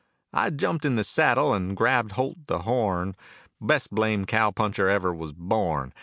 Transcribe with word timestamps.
I 0.33 0.49
jumped 0.49 0.83
in 0.83 0.95
the 0.95 1.03
saddle 1.03 1.53
and 1.53 1.77
grabbed 1.77 2.13
holt 2.13 2.47
the 2.47 2.63
horn, 2.63 3.15
Best 3.61 3.93
blamed 3.93 4.25
cow 4.29 4.49
puncher 4.49 4.89
ever 4.89 5.13
was 5.13 5.31
born. 5.31 5.93